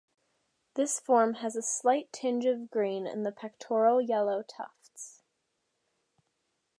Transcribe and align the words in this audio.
This 0.73 0.99
form 0.99 1.35
has 1.35 1.55
a 1.55 1.61
slight 1.61 2.11
tinge 2.11 2.47
of 2.47 2.71
green 2.71 3.05
in 3.05 3.21
the 3.21 3.31
pectoral 3.31 4.01
yellow 4.01 4.41
tufts. 4.41 5.21